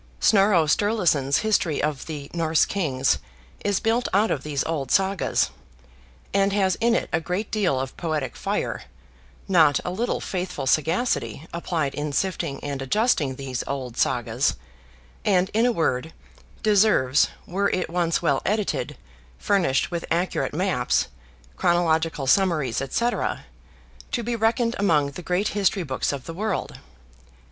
[0.19, 3.19] Snorro Sturleson's History of the Norse Kings
[3.63, 5.51] is built out of these old Sagas;
[6.33, 8.85] and has in it a great deal of poetic fire,
[9.47, 14.55] not a little faithful sagacity applied in sifting and adjusting these old Sagas;
[15.23, 16.13] and, in a word,
[16.63, 18.97] deserves, were it once well edited,
[19.37, 21.09] furnished with accurate maps,
[21.57, 23.09] chronological summaries, &c.,
[24.11, 26.79] to be reckoned among the great history books of the world.